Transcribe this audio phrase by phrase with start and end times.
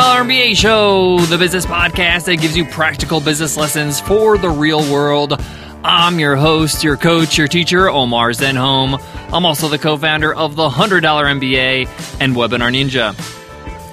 [0.00, 5.34] MBA Show, the business podcast that gives you practical business lessons for the real world.
[5.84, 8.98] I'm your host, your coach, your teacher, Omar Zenhom.
[9.30, 13.14] I'm also the co founder of the $100 MBA and Webinar Ninja.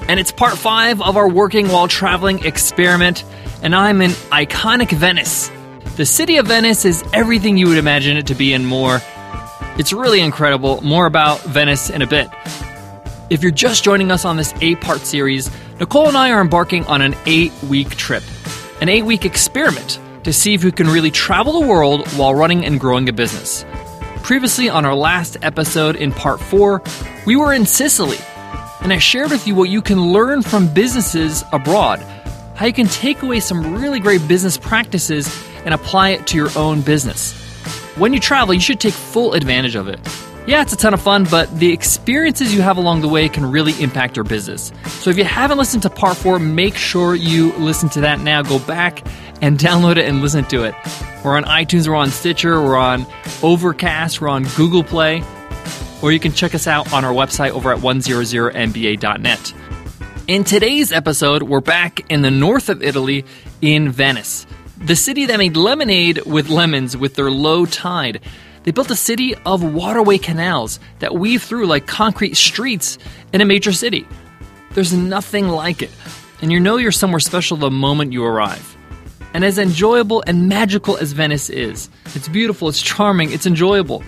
[0.07, 3.25] And it's part five of our Working While Traveling experiment,
[3.61, 5.51] and I'm in iconic Venice.
[5.97, 9.01] The city of Venice is everything you would imagine it to be and more.
[9.77, 10.79] It's really incredible.
[10.81, 12.29] More about Venice in a bit.
[13.29, 16.85] If you're just joining us on this eight part series, Nicole and I are embarking
[16.85, 18.23] on an eight week trip,
[18.79, 22.65] an eight week experiment to see if we can really travel the world while running
[22.65, 23.65] and growing a business.
[24.23, 26.81] Previously, on our last episode in part four,
[27.25, 28.17] we were in Sicily,
[28.79, 31.99] and I shared with you what you can learn from businesses abroad,
[32.55, 35.27] how you can take away some really great business practices
[35.65, 37.33] and apply it to your own business.
[37.97, 39.99] When you travel, you should take full advantage of it.
[40.47, 43.51] Yeah, it's a ton of fun, but the experiences you have along the way can
[43.51, 44.71] really impact your business.
[44.85, 48.43] So if you haven't listened to part four, make sure you listen to that now.
[48.43, 49.05] Go back
[49.41, 50.73] and download it and listen to it.
[51.21, 53.05] We're on iTunes, we're on Stitcher, we're on
[53.43, 55.21] Overcast, we're on Google Play,
[56.01, 59.53] or you can check us out on our website over at 100mba.net.
[60.27, 63.25] In today's episode, we're back in the north of Italy
[63.61, 68.21] in Venice, the city that made lemonade with lemons with their low tide.
[68.67, 72.97] They built a city of waterway canals that weave through like concrete streets
[73.31, 74.05] in a major city.
[74.71, 75.89] There's nothing like it,
[76.41, 78.75] and you know you're somewhere special the moment you arrive.
[79.33, 84.03] And as enjoyable and magical as Venice is, it's beautiful, it's charming, it's enjoyable.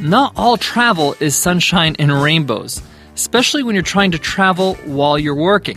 [0.00, 2.80] Not all travel is sunshine and rainbows,
[3.16, 5.76] especially when you're trying to travel while you're working.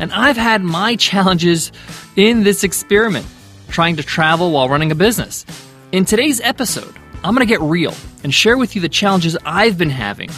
[0.00, 1.70] And I've had my challenges
[2.16, 3.26] in this experiment,
[3.68, 5.46] trying to travel while running a business.
[5.92, 9.76] In today's episode, I'm going to get real and share with you the challenges I've
[9.76, 10.30] been having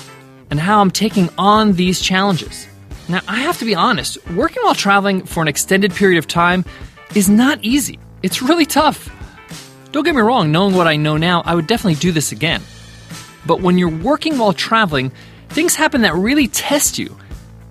[0.50, 2.66] and how I'm taking on these challenges.
[3.08, 6.64] Now, I have to be honest, working while traveling for an extended period of time
[7.14, 8.00] is not easy.
[8.22, 9.08] It's really tough.
[9.92, 12.62] Don't get me wrong, knowing what I know now, I would definitely do this again.
[13.46, 15.12] But when you're working while traveling,
[15.50, 17.16] things happen that really test you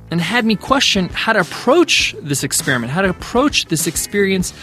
[0.09, 4.53] and had me question how to approach this experiment, how to approach this experience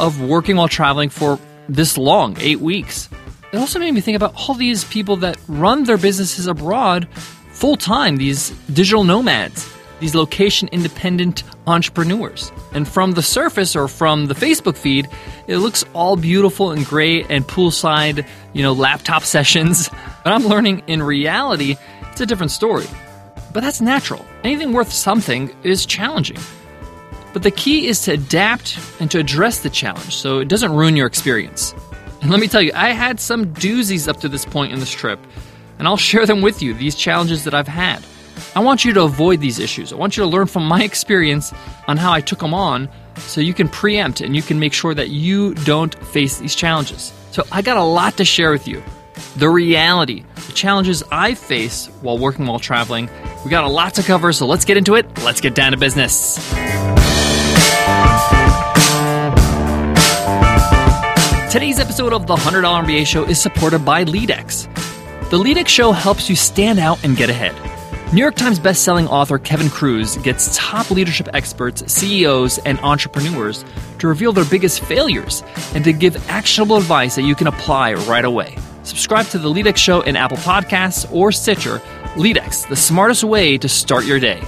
[0.00, 1.38] of working while traveling for
[1.68, 3.10] this long, eight weeks
[3.52, 7.08] it also made me think about all these people that run their businesses abroad
[7.50, 9.68] full time, these digital nomads,
[10.00, 12.52] these location independent entrepreneurs.
[12.72, 15.08] And from the surface or from the Facebook feed,
[15.46, 19.88] it looks all beautiful and great and poolside, you know, laptop sessions.
[20.24, 21.76] But I'm learning in reality,
[22.12, 22.86] it's a different story.
[23.52, 24.24] But that's natural.
[24.44, 26.38] Anything worth something is challenging.
[27.32, 30.96] But the key is to adapt and to address the challenge so it doesn't ruin
[30.96, 31.74] your experience.
[32.20, 34.90] And let me tell you, I had some doozies up to this point in this
[34.90, 35.20] trip,
[35.78, 38.04] and I'll share them with you, these challenges that I've had.
[38.54, 39.92] I want you to avoid these issues.
[39.92, 41.52] I want you to learn from my experience
[41.86, 44.94] on how I took them on so you can preempt and you can make sure
[44.94, 47.12] that you don't face these challenges.
[47.30, 48.82] So, I got a lot to share with you.
[49.36, 53.08] The reality, the challenges I face while working while traveling.
[53.44, 55.06] We got a lot to cover, so let's get into it.
[55.22, 56.38] Let's get down to business.
[61.50, 64.64] Today's episode of the $100 MBA Show is supported by LeadX.
[65.30, 67.54] The LeadX Show helps you stand out and get ahead.
[68.12, 73.64] New York Times bestselling author Kevin Kruse gets top leadership experts, CEOs, and entrepreneurs
[73.98, 75.42] to reveal their biggest failures
[75.72, 78.54] and to give actionable advice that you can apply right away.
[78.82, 81.78] Subscribe to the LeadX Show in Apple Podcasts or Stitcher.
[82.16, 84.42] LeadX, the smartest way to start your day.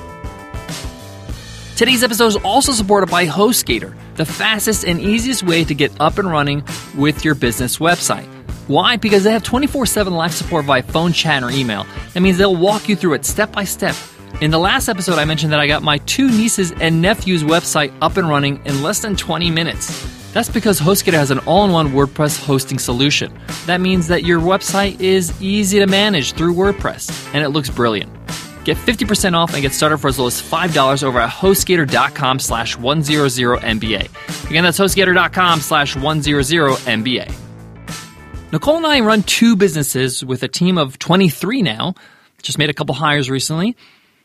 [1.77, 6.19] Today's episode is also supported by HostGator, the fastest and easiest way to get up
[6.19, 6.63] and running
[6.95, 8.27] with your business website.
[8.69, 8.99] Why?
[8.99, 11.87] Because they have 24 7 live support via phone, chat, or email.
[12.13, 13.97] That means they'll walk you through it step by step.
[14.43, 17.95] In the last episode, I mentioned that I got my two nieces and nephews' website
[18.03, 19.89] up and running in less than 20 minutes.
[20.35, 23.33] That's because HostGator has an all in one WordPress hosting solution.
[23.65, 28.13] That means that your website is easy to manage through WordPress and it looks brilliant.
[28.65, 32.77] Get 50% off and get started for as low as $5 over at hostgator.com slash
[32.77, 34.51] 100MBA.
[34.51, 37.33] Again, that's hostgator.com slash 100MBA.
[38.53, 41.95] Nicole and I run two businesses with a team of 23 now.
[42.43, 43.77] Just made a couple hires recently.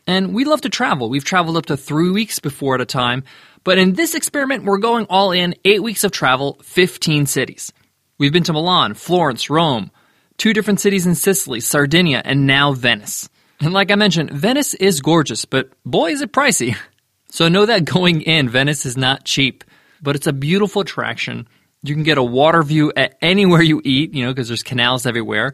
[0.06, 1.08] And we love to travel.
[1.08, 3.24] We've traveled up to three weeks before at a time.
[3.64, 7.72] But in this experiment, we're going all in eight weeks of travel, 15 cities.
[8.18, 9.90] We've been to Milan, Florence, Rome,
[10.38, 13.28] two different cities in Sicily, Sardinia, and now Venice.
[13.60, 16.76] And like I mentioned, Venice is gorgeous, but boy, is it pricey.
[17.28, 19.64] So know that going in, Venice is not cheap,
[20.00, 21.48] but it's a beautiful attraction.
[21.82, 25.04] You can get a water view at anywhere you eat, you know, because there's canals
[25.04, 25.52] everywhere.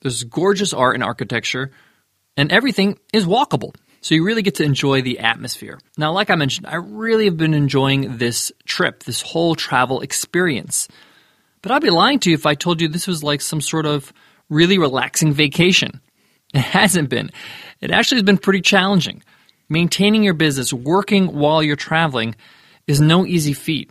[0.00, 1.72] There's gorgeous art and architecture,
[2.36, 3.74] and everything is walkable.
[4.00, 5.80] So you really get to enjoy the atmosphere.
[5.96, 10.88] Now, like I mentioned, I really have been enjoying this trip, this whole travel experience.
[11.62, 13.86] But I'd be lying to you if I told you this was like some sort
[13.86, 14.12] of
[14.48, 16.00] really relaxing vacation.
[16.54, 17.30] It hasn't been.
[17.80, 19.22] It actually has been pretty challenging.
[19.68, 22.34] Maintaining your business, working while you're traveling,
[22.86, 23.90] is no easy feat.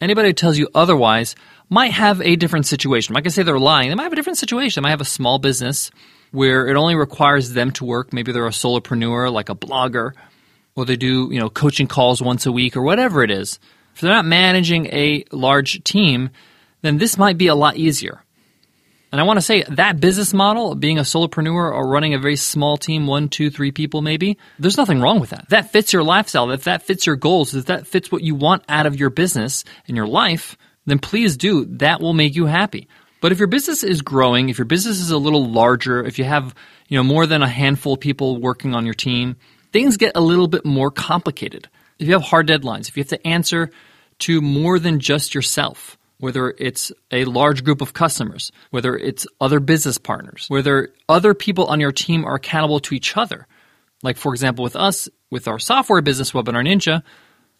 [0.00, 1.34] Anybody who tells you otherwise
[1.70, 3.14] might have a different situation.
[3.14, 3.88] Like I can say, they're lying.
[3.88, 4.82] They might have a different situation.
[4.82, 5.90] They might have a small business
[6.30, 8.12] where it only requires them to work.
[8.12, 10.12] Maybe they're a solopreneur, like a blogger,
[10.74, 13.58] or they do you know coaching calls once a week or whatever it is.
[13.94, 16.30] If they're not managing a large team,
[16.82, 18.23] then this might be a lot easier.
[19.14, 22.34] And I want to say that business model, being a solopreneur or running a very
[22.34, 25.48] small team, one, two, three people maybe, there's nothing wrong with that.
[25.50, 26.50] That fits your lifestyle.
[26.50, 29.62] If that fits your goals, if that fits what you want out of your business
[29.86, 31.64] and your life, then please do.
[31.66, 32.88] That will make you happy.
[33.20, 36.24] But if your business is growing, if your business is a little larger, if you
[36.24, 36.52] have,
[36.88, 39.36] you know, more than a handful of people working on your team,
[39.72, 41.68] things get a little bit more complicated.
[42.00, 43.70] If you have hard deadlines, if you have to answer
[44.18, 49.60] to more than just yourself, whether it's a large group of customers, whether it's other
[49.60, 53.46] business partners, whether other people on your team are accountable to each other.
[54.02, 57.02] Like, for example, with us, with our software business, Webinar Ninja,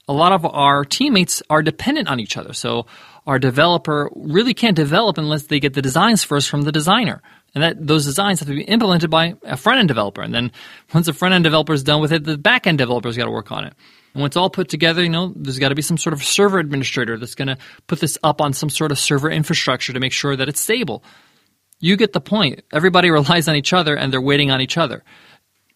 [0.08, 2.54] a lot of our teammates are dependent on each other.
[2.54, 2.86] So
[3.26, 7.20] our developer really can't develop unless they get the designs first from the designer.
[7.54, 10.22] And that those designs have to be implemented by a front end developer.
[10.22, 10.52] And then
[10.94, 13.30] once the front end developer is done with it, the back end developer's got to
[13.30, 13.74] work on it.
[14.14, 16.22] And when it's all put together, you know, there's got to be some sort of
[16.22, 17.58] server administrator that's going to
[17.88, 21.02] put this up on some sort of server infrastructure to make sure that it's stable.
[21.80, 22.62] You get the point.
[22.72, 25.02] Everybody relies on each other and they're waiting on each other.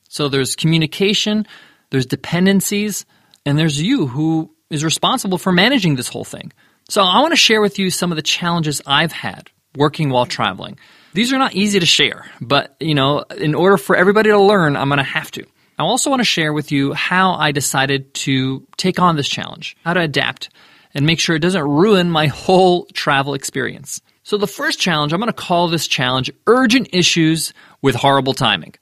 [0.08, 1.46] So there's communication,
[1.90, 3.05] there's dependencies,
[3.44, 6.52] and there's you who is responsible for managing this whole thing.
[6.88, 10.26] So I want to share with you some of the challenges I've had working while
[10.26, 10.79] traveling.
[11.12, 14.76] These are not easy to share, but you know, in order for everybody to learn,
[14.76, 15.44] I'm going to have to.
[15.79, 19.77] I also want to share with you how I decided to take on this challenge,
[19.85, 20.51] how to adapt,
[20.93, 24.01] and make sure it doesn't ruin my whole travel experience.
[24.25, 28.75] So, the first challenge, I'm going to call this challenge Urgent Issues with Horrible Timing.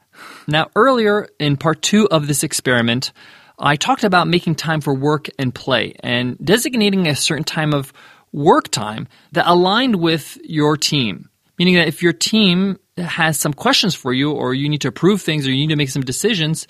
[0.49, 3.13] Now, earlier in part two of this experiment,
[3.59, 7.93] I talked about making time for work and play and designating a certain time of
[8.33, 11.29] work time that aligned with your team.
[11.59, 15.23] Meaning that if your team has some questions for you, or you need to approve
[15.23, 16.67] things, or you need to make some decisions,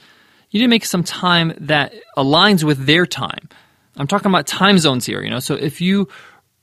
[0.56, 3.48] you need to make some time that aligns with their time.
[3.96, 5.38] I'm talking about time zones here, you know.
[5.38, 6.08] So if you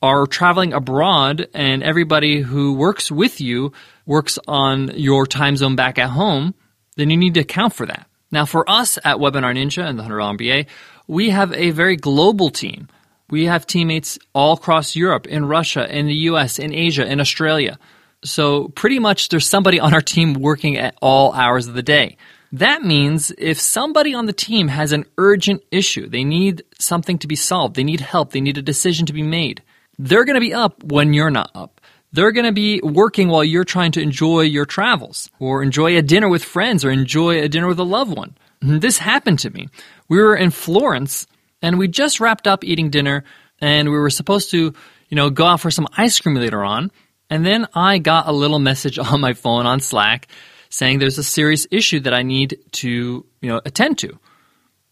[0.02, 3.72] are traveling abroad and everybody who works with you
[4.06, 6.54] works on your time zone back at home,
[6.96, 8.06] then you need to account for that.
[8.30, 10.66] Now, for us at Webinar Ninja and the $100 MBA,
[11.06, 12.88] we have a very global team.
[13.30, 17.78] We have teammates all across Europe, in Russia, in the US, in Asia, in Australia.
[18.24, 22.16] So, pretty much there's somebody on our team working at all hours of the day.
[22.54, 27.26] That means if somebody on the team has an urgent issue, they need something to
[27.26, 29.60] be solved, they need help, they need a decision to be made,
[29.98, 31.80] they're going to be up when you're not up.
[32.12, 36.02] They're going to be working while you're trying to enjoy your travels or enjoy a
[36.02, 38.36] dinner with friends or enjoy a dinner with a loved one.
[38.60, 39.68] This happened to me.
[40.08, 41.26] We were in Florence
[41.60, 43.24] and we just wrapped up eating dinner
[43.60, 44.72] and we were supposed to,
[45.08, 46.92] you know, go out for some ice cream later on.
[47.28, 50.28] And then I got a little message on my phone on Slack
[50.74, 54.18] saying there's a serious issue that I need to, you know, attend to.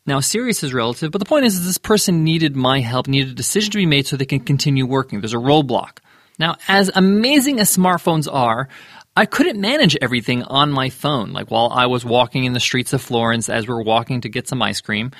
[0.06, 3.32] Now, serious is relative, but the point is, is this person needed my help, needed
[3.32, 5.20] a decision to be made so they can continue working.
[5.20, 5.98] There's a roadblock.
[6.38, 8.68] Now, as amazing as smartphones are,
[9.16, 11.32] I couldn't manage everything on my phone.
[11.32, 14.46] Like while I was walking in the streets of Florence as we're walking to get
[14.46, 15.10] some ice cream,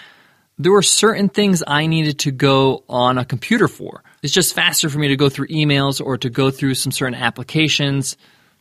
[0.58, 4.04] there were certain things I needed to go on a computer for.
[4.22, 7.16] It's just faster for me to go through emails or to go through some certain
[7.16, 8.16] applications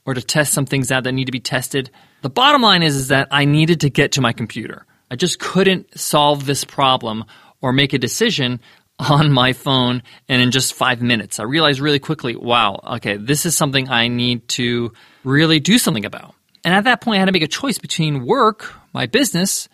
[0.05, 1.89] or to test some things out that need to be tested.
[2.21, 4.85] The bottom line is, is that I needed to get to my computer.
[5.09, 7.25] I just couldn't solve this problem
[7.61, 8.59] or make a decision
[8.99, 11.39] on my phone and in just five minutes.
[11.39, 14.93] I realized really quickly, wow, okay, this is something I need to
[15.23, 16.35] really do something about.
[16.63, 19.67] And at that point, I had to make a choice between work, my business,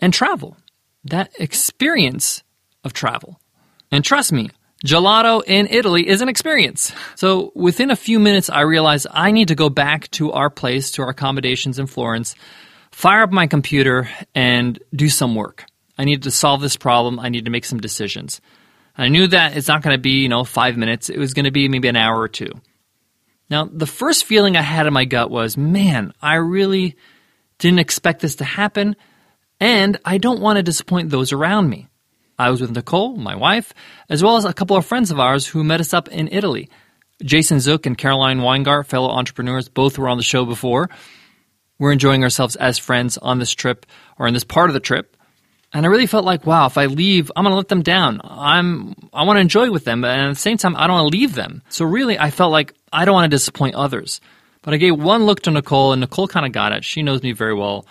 [0.00, 0.56] and travel.
[1.04, 2.42] That experience
[2.84, 3.40] of travel.
[3.90, 4.50] And trust me,
[4.84, 6.92] Gelato in Italy is an experience.
[7.14, 10.90] So within a few minutes, I realized I need to go back to our place,
[10.92, 12.34] to our accommodations in Florence,
[12.90, 15.64] fire up my computer, and do some work.
[15.96, 17.18] I needed to solve this problem.
[17.18, 18.40] I need to make some decisions.
[18.98, 21.08] I knew that it's not going to be, you know, five minutes.
[21.08, 22.50] It was going to be maybe an hour or two.
[23.48, 26.96] Now, the first feeling I had in my gut was, man, I really
[27.58, 28.96] didn't expect this to happen,
[29.60, 31.88] and I don't want to disappoint those around me.
[32.38, 33.72] I was with Nicole, my wife,
[34.08, 36.68] as well as a couple of friends of ours who met us up in Italy.
[37.22, 40.90] Jason Zook and Caroline Weingart, fellow entrepreneurs, both were on the show before.
[41.78, 43.86] We're enjoying ourselves as friends on this trip
[44.18, 45.16] or in this part of the trip.
[45.72, 48.20] And I really felt like, wow, if I leave, I'm going to let them down.
[48.24, 51.12] I'm, I want to enjoy with them, but at the same time, I don't want
[51.12, 51.62] to leave them.
[51.68, 54.20] So really, I felt like I don't want to disappoint others.
[54.62, 56.84] But I gave one look to Nicole, and Nicole kind of got it.
[56.84, 57.86] She knows me very well.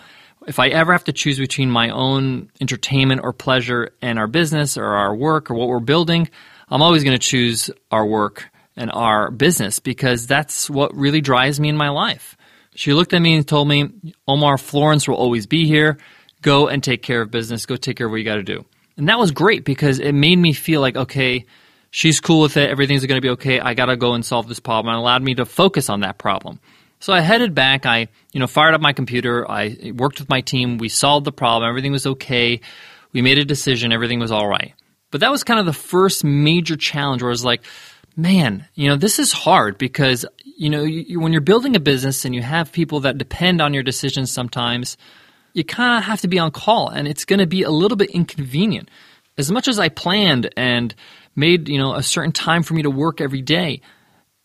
[0.46, 4.76] If I ever have to choose between my own entertainment or pleasure and our business
[4.76, 6.28] or our work or what we're building,
[6.68, 11.58] I'm always going to choose our work and our business because that's what really drives
[11.58, 12.36] me in my life.
[12.76, 13.90] She looked at me and told me,
[14.28, 15.98] Omar, Florence will always be here
[16.42, 18.64] go and take care of business, go take care of what you got to do.
[18.96, 21.46] And that was great because it made me feel like, okay,
[21.90, 23.58] she's cool with it, everything's going to be okay.
[23.58, 24.94] I got to go and solve this problem.
[24.94, 26.60] And allowed me to focus on that problem.
[27.00, 27.86] So I headed back.
[27.86, 29.48] I, you know, fired up my computer.
[29.50, 30.78] I worked with my team.
[30.78, 31.68] We solved the problem.
[31.68, 32.60] Everything was okay.
[33.12, 33.92] We made a decision.
[33.92, 34.74] Everything was all right.
[35.10, 37.62] But that was kind of the first major challenge where I was like,
[38.16, 42.24] man, you know, this is hard because, you know, you, when you're building a business
[42.24, 44.96] and you have people that depend on your decisions sometimes,
[45.52, 47.96] you kind of have to be on call and it's going to be a little
[47.96, 48.90] bit inconvenient.
[49.38, 50.94] As much as I planned and
[51.34, 53.82] made, you know, a certain time for me to work every day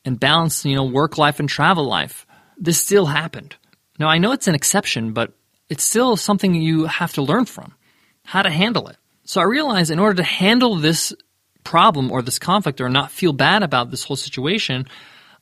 [0.03, 2.25] and balance, you know, work life and travel life,
[2.57, 3.55] this still happened.
[3.99, 5.33] Now, I know it's an exception, but
[5.69, 7.73] it's still something you have to learn from
[8.23, 8.97] how to handle it.
[9.23, 11.13] So I realized in order to handle this
[11.63, 14.87] problem or this conflict or not feel bad about this whole situation,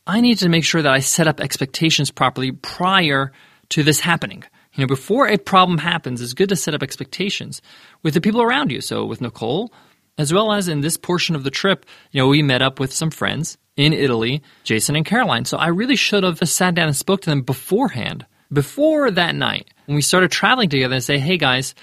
[0.06, 3.32] I need to make sure that I set up expectations properly prior
[3.70, 4.44] to this happening.
[4.74, 7.62] You know, before a problem happens, it's good to set up expectations
[8.04, 8.82] with the people around you.
[8.82, 9.74] So with Nicole,
[10.18, 12.94] as well as in this portion of the trip, you know, we met up with
[12.94, 15.46] some friends in Italy, Jason and Caroline.
[15.46, 19.70] So I really should have sat down and spoke to them beforehand, before that night,
[19.86, 21.76] when we started traveling together and say, hey guys,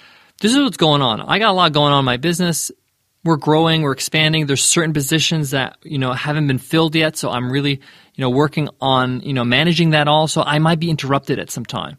[0.42, 1.22] this is what's going on.
[1.22, 2.70] I got a lot going on in my business.
[3.24, 4.44] We're growing, we're expanding.
[4.44, 7.16] There's certain positions that, you know, haven't been filled yet.
[7.16, 7.80] So I'm really,
[8.14, 10.28] you know, working on, you know, managing that all.
[10.28, 11.96] So I might be interrupted at some time.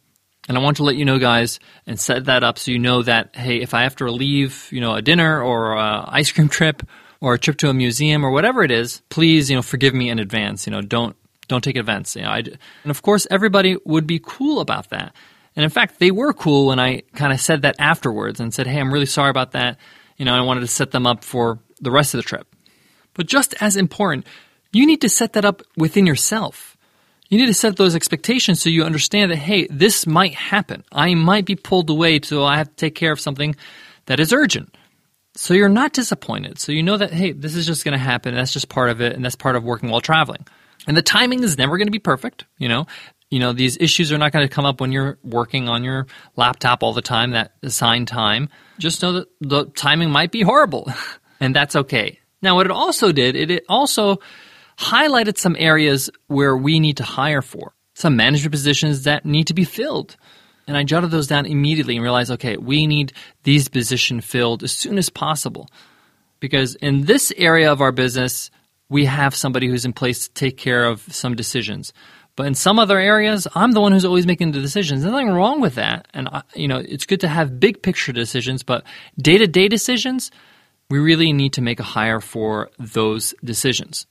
[0.48, 3.02] And I want to let you know, guys, and set that up so you know
[3.02, 6.50] that, hey, if I have to leave, you know, a dinner or a ice cream
[6.50, 6.84] trip
[7.22, 10.10] or a trip to a museum or whatever it is, please, you know, forgive me
[10.10, 10.68] in advance.
[10.68, 11.16] You know, don't
[11.48, 12.16] don't take offense.
[12.16, 15.16] You know, I, and of course, everybody would be cool about that.
[15.56, 18.68] And in fact, they were cool when I kind of said that afterwards and said,
[18.68, 19.78] hey, I'm really sorry about that.
[20.18, 22.48] You know, I wanted to set them up for the rest of the trip.
[23.14, 24.28] But just as important,
[24.72, 26.78] you need to set that up within yourself.
[27.30, 30.84] You need to set those expectations so you understand that, hey, this might happen.
[30.92, 33.56] I might be pulled away, so I have to take care of something
[34.06, 34.77] that is urgent.
[35.38, 36.60] So you're not disappointed.
[36.60, 38.34] So you know that, hey, this is just going to happen.
[38.34, 40.46] That's just part of it, and that's part of working while traveling.
[40.88, 42.46] And the timing is never going to be perfect.
[42.58, 42.88] You know,
[43.30, 46.08] you know these issues are not going to come up when you're working on your
[46.36, 47.32] laptop all the time.
[47.32, 48.50] That assigned time.
[48.80, 50.92] Just know that the timing might be horrible,
[51.40, 52.20] and that's okay.
[52.42, 54.18] Now, what it also did, it also
[54.78, 59.54] highlighted some areas where we need to hire for, some management positions that need to
[59.54, 60.16] be filled.
[60.68, 64.74] And I jotted those down immediately and realized, okay, we need these positions filled as
[64.74, 65.70] soon as possible.
[66.40, 68.52] Because in this area of our business,
[68.90, 71.94] we have somebody who's in place to take care of some decisions.
[72.36, 75.02] But in some other areas, I'm the one who's always making the decisions.
[75.02, 76.08] There's nothing wrong with that.
[76.14, 78.84] And, you know, it's good to have big picture decisions, but
[79.18, 80.30] day to day decisions,
[80.90, 84.06] we really need to make a hire for those decisions.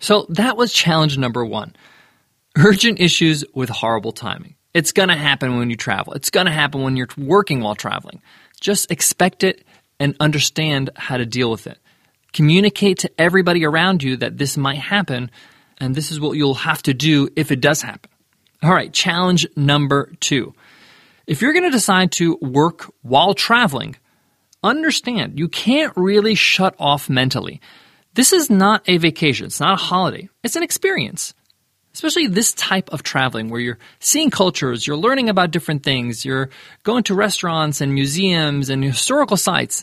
[0.00, 1.74] So that was challenge number one
[2.58, 4.55] urgent issues with horrible timing.
[4.76, 7.74] It's going to happen when you travel, it's going to happen when you're working while
[7.74, 8.20] traveling.
[8.60, 9.64] Just expect it
[9.98, 11.78] and understand how to deal with it.
[12.34, 15.30] Communicate to everybody around you that this might happen,
[15.78, 18.10] and this is what you'll have to do if it does happen.
[18.62, 20.52] All right, challenge number two.
[21.26, 23.96] If you're going to decide to work while traveling,
[24.62, 27.62] understand you can't really shut off mentally.
[28.12, 31.32] This is not a vacation, it's not a holiday, it's an experience.
[31.96, 36.50] Especially this type of traveling where you're seeing cultures, you're learning about different things, you're
[36.82, 39.82] going to restaurants and museums and historical sites.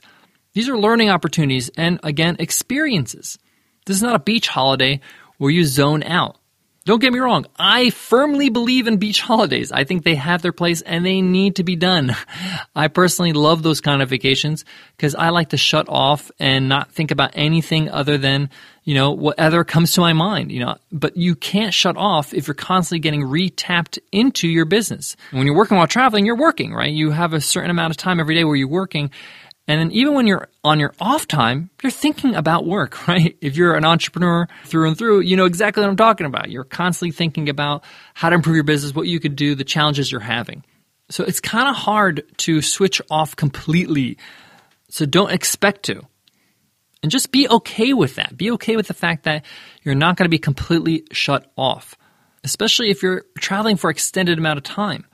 [0.54, 3.40] These are learning opportunities and, again, experiences.
[3.88, 5.02] This is not a beach holiday
[5.40, 6.38] where you zone out.
[6.86, 9.72] Don't get me wrong, I firmly believe in beach holidays.
[9.72, 12.16] I think they have their place and they need to be done.
[12.76, 14.66] I personally love those kind of vacations
[14.96, 18.52] because I like to shut off and not think about anything other than,
[18.84, 20.78] you know, whatever comes to my mind, you know.
[20.92, 25.16] But you can't shut off if you're constantly getting re-tapped into your business.
[25.32, 26.92] And When you're working while traveling, you're working, right?
[26.92, 29.12] You have a certain amount of time every day where you're working
[29.68, 33.38] and then even when you're on your off time, you're thinking about work, right?
[33.42, 36.50] If you're an entrepreneur through and through, you know exactly what I'm talking about.
[36.50, 40.12] You're constantly thinking about how to improve your business, what you could do, the challenges
[40.12, 40.64] you're having.
[41.10, 44.18] So it's kind of hard to switch off completely.
[44.90, 46.06] So don't expect to.
[47.04, 48.36] And just be okay with that.
[48.38, 49.46] Be okay with the fact that
[49.84, 51.98] you're not going to be completely shut off,
[52.46, 55.06] especially if you're traveling for extended amount of time.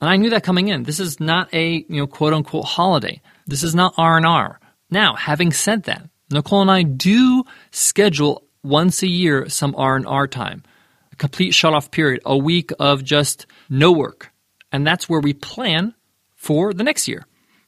[0.00, 0.84] And I knew that coming in.
[0.84, 3.20] This is not a, you know, quote unquote holiday.
[3.46, 4.60] This is not R&R.
[4.90, 10.62] Now, having said that, Nicole and I do schedule once a year some R&R time,
[11.12, 14.30] a complete shut off period, a week of just no work.
[14.70, 15.94] And that's where we plan
[16.36, 17.26] for the next year.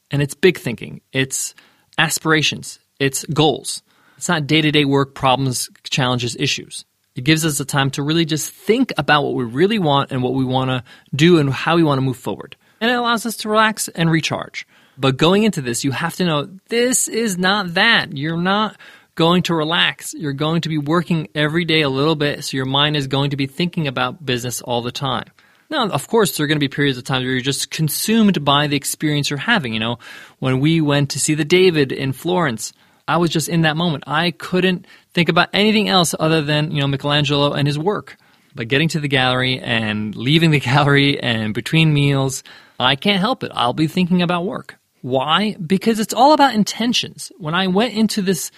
[0.09, 1.01] And it's big thinking.
[1.11, 1.53] It's
[1.97, 2.79] aspirations.
[2.99, 3.83] It's goals.
[4.17, 6.85] It's not day to day work, problems, challenges, issues.
[7.15, 10.21] It gives us the time to really just think about what we really want and
[10.21, 10.83] what we want to
[11.15, 12.55] do and how we want to move forward.
[12.79, 14.67] And it allows us to relax and recharge.
[14.97, 18.15] But going into this, you have to know this is not that.
[18.15, 18.77] You're not
[19.15, 20.13] going to relax.
[20.13, 23.31] You're going to be working every day a little bit, so your mind is going
[23.31, 25.25] to be thinking about business all the time.
[25.69, 28.45] Now, of course, there are going to be periods of time where you're just consumed
[28.45, 29.73] by the experience you're having.
[29.73, 29.99] You know,
[30.39, 32.73] when we went to see the David in Florence,
[33.07, 34.03] I was just in that moment.
[34.07, 38.17] I couldn't think about anything else other than, you know, Michelangelo and his work.
[38.53, 42.43] But getting to the gallery and leaving the gallery and between meals,
[42.79, 43.51] I can't help it.
[43.53, 44.77] I'll be thinking about work.
[45.01, 45.55] Why?
[45.55, 47.31] Because it's all about intentions.
[47.37, 48.51] When I went into this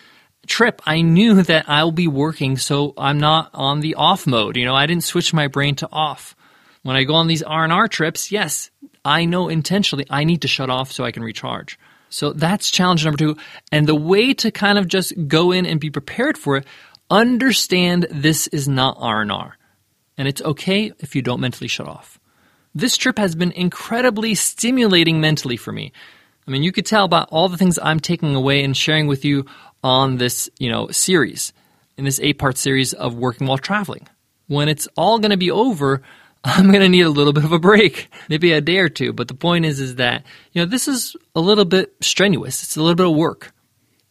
[0.47, 4.57] trip, I knew that I'll be working, so I'm not on the off mode.
[4.57, 6.35] You know, I didn't switch my brain to off.
[6.81, 8.71] When I go on these R&R trips, yes,
[9.03, 11.77] I know intentionally I need to shut off so I can recharge.
[12.09, 13.37] So that's challenge number two.
[13.71, 16.65] And the way to kind of just go in and be prepared for it,
[17.09, 19.57] understand this is not R&R.
[20.17, 22.19] And it's okay if you don't mentally shut off.
[22.75, 25.91] This trip has been incredibly stimulating mentally for me.
[26.47, 29.23] I mean, you could tell by all the things I'm taking away and sharing with
[29.23, 29.45] you
[29.83, 31.53] on this, you know, series,
[31.97, 34.07] in this eight-part series of working while traveling.
[34.47, 36.01] When it's all going to be over,
[36.43, 39.11] I'm going to need a little bit of a break, maybe a day or two.
[39.13, 42.63] But the point is, is that, you know, this is a little bit strenuous.
[42.63, 43.51] It's a little bit of work.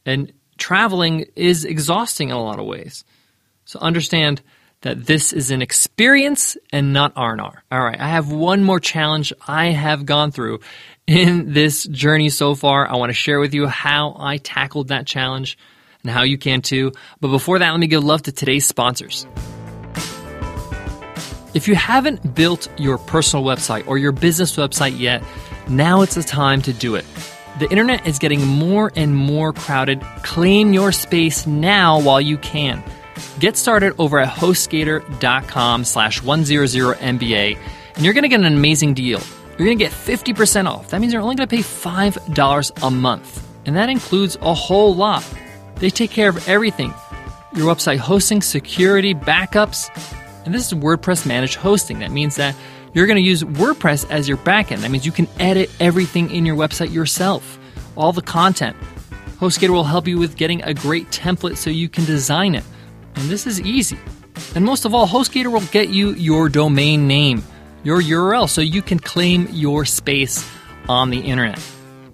[0.04, 3.04] And traveling is exhausting in a lot of ways.
[3.64, 4.42] So understand
[4.82, 7.64] that this is an experience and not R&R.
[7.72, 10.60] All right, I have one more challenge I have gone through
[11.06, 12.88] in this journey so far.
[12.88, 15.58] I want to share with you how I tackled that challenge
[16.02, 16.92] and how you can too.
[17.20, 19.26] But before that, let me give love to today's sponsors.
[21.54, 25.22] If you haven't built your personal website or your business website yet,
[25.68, 27.04] now it's the time to do it.
[27.58, 30.00] The internet is getting more and more crowded.
[30.22, 32.82] Claim your space now while you can.
[33.40, 37.58] Get started over at hostgator.com slash 100MBA
[37.96, 39.20] and you're going to get an amazing deal.
[39.58, 40.90] You're going to get 50% off.
[40.90, 43.44] That means you're only going to pay $5 a month.
[43.66, 45.24] And that includes a whole lot.
[45.76, 46.94] They take care of everything
[47.54, 49.90] your website hosting, security, backups,
[50.48, 51.98] and this is WordPress managed hosting.
[51.98, 52.56] That means that
[52.94, 54.78] you're going to use WordPress as your backend.
[54.78, 57.58] That means you can edit everything in your website yourself,
[57.96, 58.74] all the content.
[59.40, 62.64] HostGator will help you with getting a great template so you can design it.
[63.16, 63.98] And this is easy.
[64.54, 67.44] And most of all, HostGator will get you your domain name,
[67.84, 70.50] your URL, so you can claim your space
[70.88, 71.60] on the internet.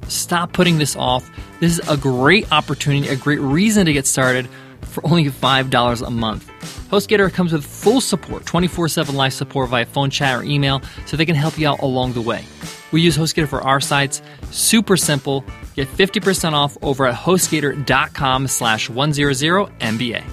[0.08, 1.30] Stop putting this off.
[1.60, 4.48] This is a great opportunity, a great reason to get started
[4.80, 6.50] for only $5 a month.
[6.90, 11.16] HostGator comes with full support, 24 7 live support via phone, chat, or email, so
[11.16, 12.44] they can help you out along the way.
[12.92, 14.22] We use HostGator for our sites.
[14.52, 15.44] Super simple.
[15.74, 20.24] Get 50% off over at HostGator.com slash 100MBA.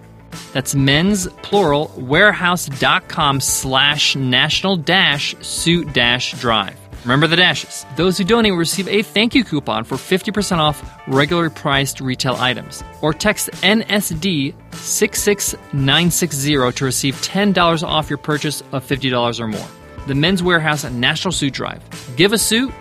[0.54, 6.78] That's men's plural wearhouse.com slash national dash suit dash drive.
[7.02, 7.84] Remember the dashes.
[7.96, 12.36] Those who donate will receive a thank you coupon for 50% off regular priced retail
[12.36, 12.84] items.
[13.02, 19.66] Or text NSD 66960 to receive $10 off your purchase of $50 or more.
[20.06, 21.82] The Men's Wearhouse National Suit Drive.
[22.16, 22.72] Give a suit,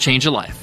[0.00, 0.59] change a life.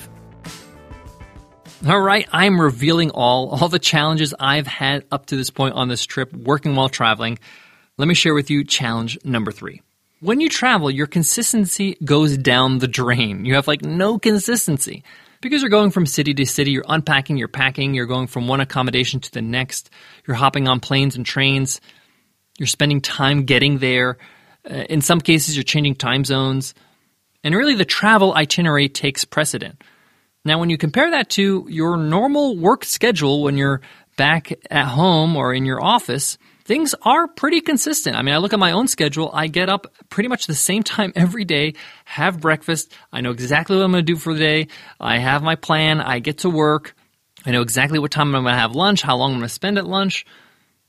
[1.85, 5.89] All right, I'm revealing all all the challenges I've had up to this point on
[5.89, 7.37] this trip working while traveling.
[7.97, 9.81] Let me share with you challenge number 3.
[10.19, 13.45] When you travel, your consistency goes down the drain.
[13.45, 15.03] You have like no consistency
[15.39, 18.59] because you're going from city to city, you're unpacking, you're packing, you're going from one
[18.59, 19.91] accommodation to the next,
[20.25, 21.79] you're hopping on planes and trains,
[22.57, 24.17] you're spending time getting there.
[24.67, 26.73] Uh, in some cases, you're changing time zones.
[27.43, 29.79] And really, the travel itinerary takes precedent.
[30.47, 33.81] Now, when you compare that to your normal work schedule when you're
[34.15, 38.15] back at home or in your office, things are pretty consistent.
[38.15, 39.29] I mean, I look at my own schedule.
[39.33, 41.73] I get up pretty much the same time every day,
[42.05, 42.93] have breakfast.
[43.11, 44.67] I know exactly what I'm going to do for the day.
[45.01, 45.99] I have my plan.
[45.99, 46.95] I get to work.
[47.45, 49.53] I know exactly what time I'm going to have lunch, how long I'm going to
[49.53, 50.25] spend at lunch.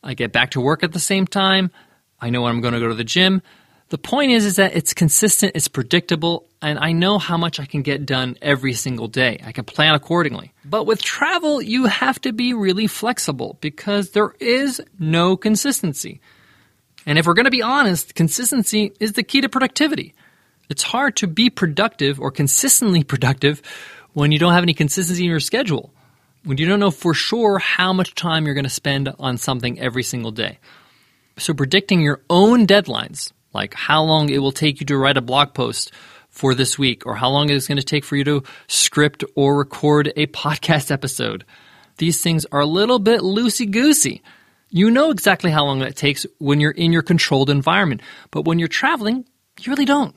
[0.04, 1.72] I get back to work at the same time.
[2.20, 3.42] I know when I'm going to go to the gym.
[3.90, 7.64] The point is, is that it's consistent, it's predictable, and I know how much I
[7.64, 9.40] can get done every single day.
[9.42, 10.52] I can plan accordingly.
[10.64, 16.20] But with travel, you have to be really flexible because there is no consistency.
[17.06, 20.14] And if we're going to be honest, consistency is the key to productivity.
[20.68, 23.62] It's hard to be productive or consistently productive
[24.12, 25.90] when you don't have any consistency in your schedule,
[26.44, 29.80] when you don't know for sure how much time you're going to spend on something
[29.80, 30.58] every single day.
[31.38, 35.20] So, predicting your own deadlines, like how long it will take you to write a
[35.20, 35.92] blog post
[36.30, 39.58] for this week, or how long it's going to take for you to script or
[39.58, 41.44] record a podcast episode.
[41.96, 44.22] These things are a little bit loosey goosey.
[44.70, 48.60] You know exactly how long that takes when you're in your controlled environment, but when
[48.60, 49.24] you're traveling,
[49.60, 50.14] you really don't.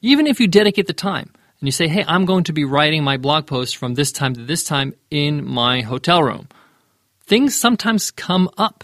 [0.00, 3.04] Even if you dedicate the time and you say, hey, I'm going to be writing
[3.04, 6.48] my blog post from this time to this time in my hotel room,
[7.26, 8.82] things sometimes come up.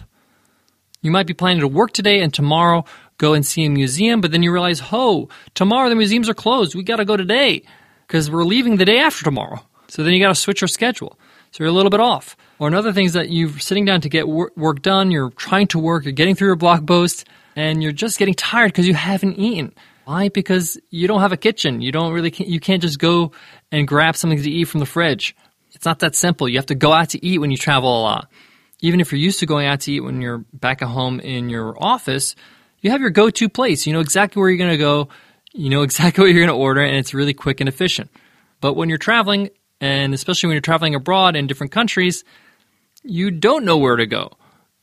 [1.01, 2.85] You might be planning to work today and tomorrow
[3.17, 6.75] go and see a museum, but then you realize, oh, tomorrow the museums are closed.
[6.75, 7.63] We got to go today
[8.07, 9.59] because we're leaving the day after tomorrow.
[9.87, 11.17] So then you got to switch your schedule.
[11.51, 12.35] So you're a little bit off.
[12.59, 15.79] Or another thing is that you're sitting down to get work done, you're trying to
[15.79, 19.37] work, you're getting through your blog post, and you're just getting tired because you haven't
[19.37, 19.73] eaten.
[20.05, 20.29] Why?
[20.29, 21.81] Because you don't have a kitchen.
[21.81, 23.33] You don't really you can't just go
[23.71, 25.35] and grab something to eat from the fridge.
[25.73, 26.47] It's not that simple.
[26.47, 28.31] You have to go out to eat when you travel a lot.
[28.79, 31.49] Even if you're used to going out to eat when you're back at home in
[31.49, 32.35] your office,
[32.81, 33.87] you have your go-to place.
[33.87, 35.09] You know exactly where you're going to go.
[35.53, 38.09] You know exactly what you're going to order, and it's really quick and efficient.
[38.61, 42.23] But when you're traveling, and especially when you're traveling abroad in different countries,
[43.03, 44.31] you don't know where to go.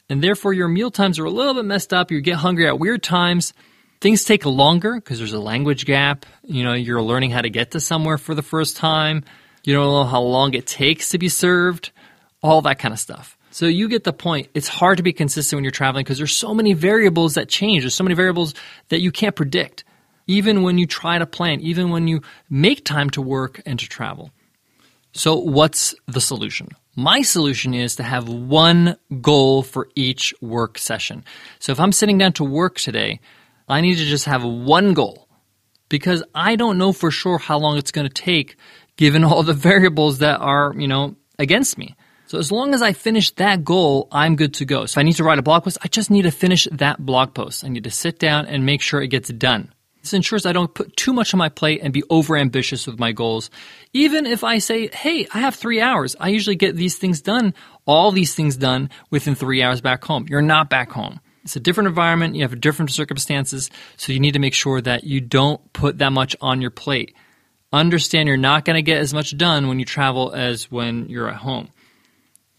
[0.08, 2.10] And therefore, your meal times are a little bit messed up.
[2.10, 3.54] You get hungry at weird times.
[4.00, 6.26] Things take longer because there's a language gap.
[6.42, 9.24] You know, you're learning how to get to somewhere for the first time.
[9.64, 11.90] You don't know how long it takes to be served,
[12.42, 13.38] all that kind of stuff.
[13.54, 14.48] So you get the point.
[14.52, 17.84] It's hard to be consistent when you're traveling because there's so many variables that change.
[17.84, 18.52] There's so many variables
[18.88, 19.84] that you can't predict.
[20.26, 23.88] Even when you try to plan, even when you make time to work and to
[23.88, 24.32] travel.
[25.12, 26.70] So what's the solution?
[26.96, 31.24] My solution is to have one goal for each work session.
[31.60, 33.20] So if I'm sitting down to work today,
[33.68, 35.28] I need to just have one goal
[35.88, 38.56] because I don't know for sure how long it's going to take
[38.96, 41.94] given all the variables that are, you know, against me.
[42.26, 44.86] So as long as I finish that goal, I'm good to go.
[44.86, 47.34] So I need to write a blog post, I just need to finish that blog
[47.34, 47.64] post.
[47.64, 49.72] I need to sit down and make sure it gets done.
[50.00, 52.98] This ensures I don't put too much on my plate and be over ambitious with
[52.98, 53.48] my goals.
[53.94, 57.54] Even if I say, hey, I have three hours, I usually get these things done,
[57.86, 60.26] all these things done within three hours back home.
[60.28, 61.20] You're not back home.
[61.42, 65.04] It's a different environment, you have different circumstances, so you need to make sure that
[65.04, 67.14] you don't put that much on your plate.
[67.72, 71.28] Understand you're not going to get as much done when you travel as when you're
[71.28, 71.68] at home.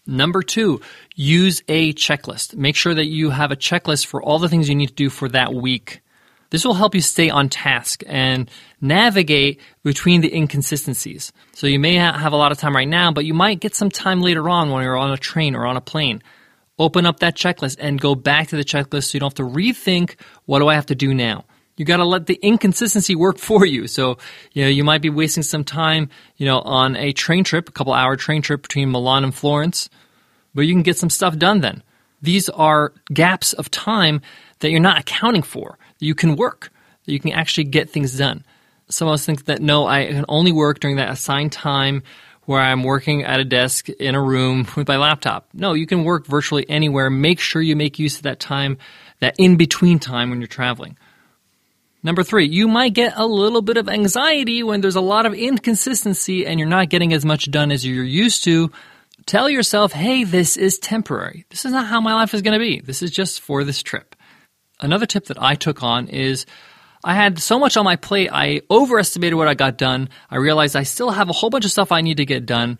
[0.07, 0.81] Number two,
[1.15, 2.55] use a checklist.
[2.55, 5.09] Make sure that you have a checklist for all the things you need to do
[5.09, 6.01] for that week.
[6.51, 11.33] This will help you stay on task and navigate between the inconsistencies.
[11.53, 13.89] So you may have a lot of time right now, but you might get some
[13.89, 16.21] time later on when you're on a train or on a plane.
[16.77, 19.53] Open up that checklist and go back to the checklist so you don't have to
[19.53, 20.15] rethink
[20.45, 21.45] what do I have to do now.
[21.77, 23.87] You got to let the inconsistency work for you.
[23.87, 24.17] So,
[24.53, 27.71] you know, you might be wasting some time, you know, on a train trip, a
[27.71, 29.89] couple hour train trip between Milan and Florence,
[30.53, 31.83] but you can get some stuff done then.
[32.21, 34.21] These are gaps of time
[34.59, 36.71] that you're not accounting for, you can work,
[37.05, 38.45] that you can actually get things done.
[38.87, 42.03] Some of us think that no, I can only work during that assigned time
[42.45, 45.49] where I'm working at a desk in a room with my laptop.
[45.53, 47.09] No, you can work virtually anywhere.
[47.09, 48.77] Make sure you make use of that time,
[49.19, 50.97] that in between time when you're traveling.
[52.05, 55.33] Number three, you might get a little bit of anxiety when there's a lot of
[55.33, 58.71] inconsistency and you're not getting as much done as you're used to.
[59.25, 61.45] Tell yourself, hey, this is temporary.
[61.49, 62.79] This is not how my life is going to be.
[62.79, 64.15] This is just for this trip.
[64.79, 66.45] Another tip that I took on is
[67.03, 70.09] I had so much on my plate, I overestimated what I got done.
[70.29, 72.77] I realized I still have a whole bunch of stuff I need to get done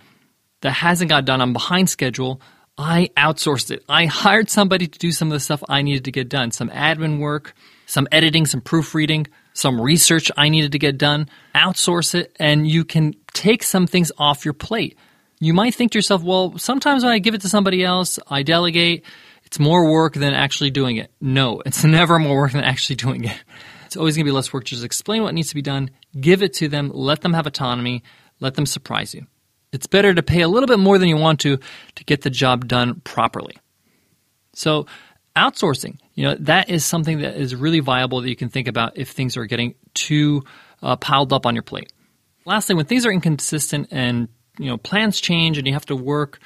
[0.62, 1.42] that hasn't got done.
[1.42, 2.42] I'm behind schedule.
[2.78, 3.86] I outsourced it.
[3.90, 6.70] I hired somebody to do some of the stuff I needed to get done, some
[6.70, 9.28] admin work, some editing, some proofreading.
[9.54, 14.12] some research I needed to get done, outsource it, and you can take some things
[14.18, 14.98] off your plate.
[15.40, 18.44] You might think to yourself, well, sometimes when I give it to somebody else, I
[18.44, 19.06] delegate,
[19.46, 21.12] it's more work than actually doing it.
[21.22, 23.44] No, it's never more work than actually doing it.
[23.86, 24.66] It's always going to be less work.
[24.66, 28.04] Just explain what needs to be done, give it to them, let them have autonomy,
[28.42, 29.26] let them surprise you.
[29.72, 31.60] It's better to pay a little bit more than you want to
[31.96, 33.58] to get the job done properly.
[34.54, 34.86] So,
[35.36, 38.98] outsourcing, you know, that is something that is really viable that you can think about
[38.98, 40.44] if things are getting too
[40.82, 41.92] uh, piled up on your plate.
[42.46, 46.40] Lastly, when things are inconsistent and you know plans change and you have to work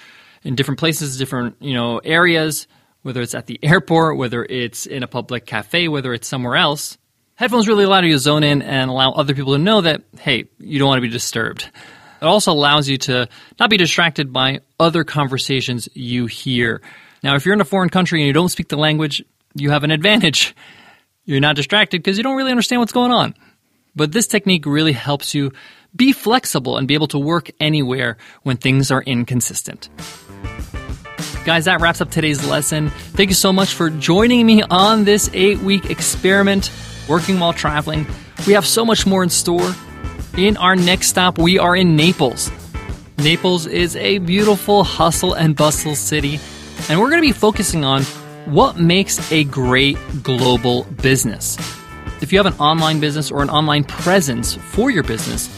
[0.44, 2.68] in different places, different you know areas,
[3.04, 6.98] whether it's at the airport, whether it's in a public cafe, whether it's somewhere else,
[7.36, 10.46] headphones really allow you to zone in and allow other people to know that hey,
[10.58, 11.70] you don't want to be disturbed.
[12.22, 13.30] It also allows you to
[13.60, 16.82] not be distracted by other conversations you hear.
[17.22, 19.24] Now, if you're in a foreign country and you don't speak the language,
[19.56, 20.56] you have an advantage.
[21.26, 23.36] You're not distracted because you don't really understand what's going on.
[23.96, 25.52] But this technique really helps you
[25.96, 29.90] be flexible and be able to work anywhere when things are inconsistent.
[31.46, 32.90] Guys, that wraps up today's lesson.
[32.90, 36.72] Thank you so much for joining me on this eight week experiment
[37.08, 38.06] working while traveling.
[38.46, 39.74] We have so much more in store.
[40.38, 42.52] In our next stop, we are in Naples.
[43.18, 46.40] Naples is a beautiful hustle and bustle city,
[46.88, 48.04] and we're going to be focusing on
[48.50, 51.58] what makes a great global business.
[52.22, 55.50] If you have an online business or an online presence for your business,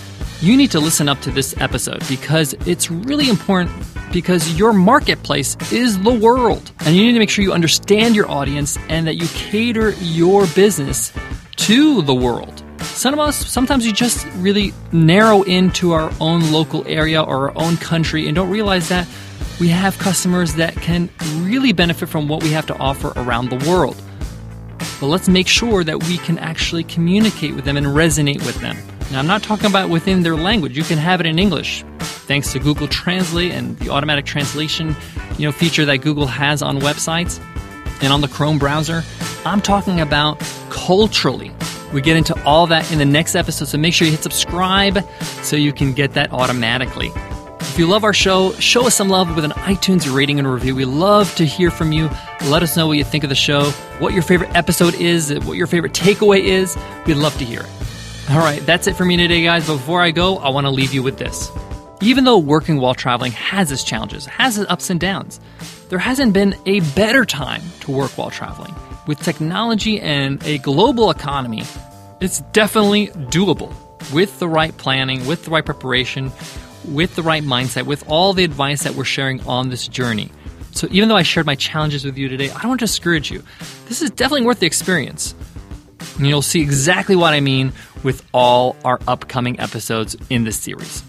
[0.42, 3.72] you need to listen up to this episode because it's really important
[4.12, 6.72] because your marketplace is the world.
[6.80, 10.46] And you need to make sure you understand your audience and that you cater your
[10.48, 11.14] business
[11.58, 12.64] to the world.
[12.82, 17.58] Some of us, sometimes we just really narrow into our own local area or our
[17.58, 19.08] own country and don't realize that
[19.62, 21.08] we have customers that can
[21.44, 23.96] really benefit from what we have to offer around the world.
[25.00, 28.76] But let's make sure that we can actually communicate with them and resonate with them.
[29.12, 30.76] Now, I'm not talking about within their language.
[30.76, 34.96] You can have it in English, thanks to Google Translate and the automatic translation,
[35.38, 37.40] you know, feature that Google has on websites
[38.02, 39.04] and on the Chrome browser.
[39.46, 40.40] I'm talking about
[40.72, 41.52] culturally.
[41.94, 45.08] We get into all that in the next episode, so make sure you hit subscribe
[45.44, 47.12] so you can get that automatically.
[47.62, 50.76] If you love our show, show us some love with an iTunes rating and review.
[50.76, 52.10] We love to hear from you.
[52.46, 53.70] Let us know what you think of the show,
[54.00, 56.78] what your favorite episode is, what your favorite takeaway is.
[57.06, 57.70] We'd love to hear it.
[58.32, 59.68] All right, that's it for me today, guys.
[59.68, 61.50] Before I go, I want to leave you with this.
[62.02, 65.40] Even though working while traveling has its challenges, has its ups and downs,
[65.90, 68.74] there hasn't been a better time to work while traveling.
[69.08, 71.64] With technology and a global economy,
[72.20, 73.74] it's definitely doable
[74.12, 76.32] with the right planning, with the right preparation,
[76.86, 80.32] with the right mindset, with all the advice that we're sharing on this journey.
[80.72, 83.30] So, even though I shared my challenges with you today, I don't want to discourage
[83.30, 83.44] you.
[83.88, 85.36] This is definitely worth the experience.
[86.18, 91.02] And you'll see exactly what I mean with all our upcoming episodes in this series.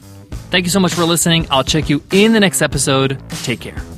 [0.51, 1.47] Thank you so much for listening.
[1.51, 3.23] I'll check you in the next episode.
[3.43, 3.92] Take care.